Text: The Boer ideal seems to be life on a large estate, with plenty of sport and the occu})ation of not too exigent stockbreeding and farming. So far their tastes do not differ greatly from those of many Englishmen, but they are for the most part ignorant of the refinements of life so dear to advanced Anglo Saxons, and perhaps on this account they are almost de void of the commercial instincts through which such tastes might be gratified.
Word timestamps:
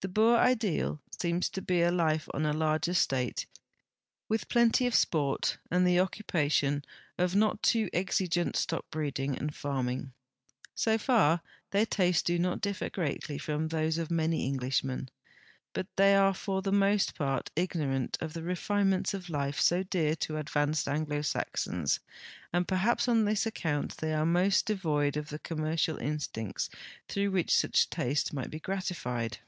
The 0.00 0.06
Boer 0.06 0.36
ideal 0.36 1.00
seems 1.20 1.48
to 1.48 1.60
be 1.60 1.84
life 1.90 2.28
on 2.32 2.46
a 2.46 2.52
large 2.52 2.86
estate, 2.86 3.46
with 4.28 4.48
plenty 4.48 4.86
of 4.86 4.94
sport 4.94 5.58
and 5.72 5.84
the 5.84 5.96
occu})ation 5.96 6.84
of 7.18 7.34
not 7.34 7.64
too 7.64 7.90
exigent 7.92 8.54
stockbreeding 8.54 9.36
and 9.36 9.52
farming. 9.52 10.12
So 10.76 10.98
far 10.98 11.40
their 11.72 11.84
tastes 11.84 12.22
do 12.22 12.38
not 12.38 12.60
differ 12.60 12.88
greatly 12.88 13.38
from 13.38 13.66
those 13.66 13.98
of 13.98 14.08
many 14.08 14.46
Englishmen, 14.46 15.08
but 15.72 15.88
they 15.96 16.14
are 16.14 16.32
for 16.32 16.62
the 16.62 16.70
most 16.70 17.16
part 17.16 17.50
ignorant 17.56 18.16
of 18.20 18.34
the 18.34 18.44
refinements 18.44 19.14
of 19.14 19.28
life 19.28 19.58
so 19.58 19.82
dear 19.82 20.14
to 20.14 20.36
advanced 20.36 20.86
Anglo 20.86 21.22
Saxons, 21.22 21.98
and 22.52 22.68
perhaps 22.68 23.08
on 23.08 23.24
this 23.24 23.46
account 23.46 23.96
they 23.96 24.14
are 24.14 24.20
almost 24.20 24.66
de 24.66 24.76
void 24.76 25.16
of 25.16 25.30
the 25.30 25.40
commercial 25.40 25.96
instincts 25.96 26.70
through 27.08 27.32
which 27.32 27.52
such 27.52 27.90
tastes 27.90 28.32
might 28.32 28.50
be 28.50 28.60
gratified. 28.60 29.38